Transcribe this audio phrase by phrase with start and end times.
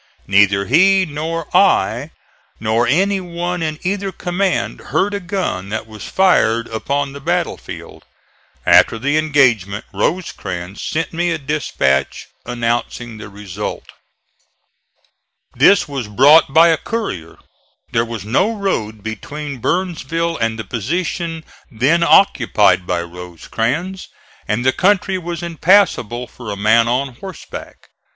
[0.25, 2.09] Neither he nor I
[2.59, 7.55] nor any one in either command heard a gun that was fired upon the battle
[7.55, 8.03] field.
[8.65, 13.89] After the engagement Rosecrans sent me a dispatch announcing the result.
[15.53, 17.37] This was brought by a courier.
[17.91, 24.07] There was no road between Burnsville and the position then occupied by Rosecrans
[24.47, 27.89] and the country was impassable for a man on horseback.